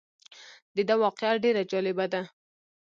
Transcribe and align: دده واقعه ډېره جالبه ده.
دده 0.75 0.95
واقعه 1.03 1.41
ډېره 1.43 1.61
جالبه 1.71 2.05
ده. 2.13 2.21